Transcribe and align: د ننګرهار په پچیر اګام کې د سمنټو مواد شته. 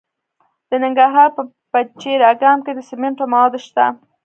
د 0.69 0.71
ننګرهار 0.83 1.29
په 1.37 1.41
پچیر 1.71 2.19
اګام 2.31 2.59
کې 2.65 2.71
د 2.75 2.79
سمنټو 2.89 3.25
مواد 3.33 3.53
شته. 3.65 3.85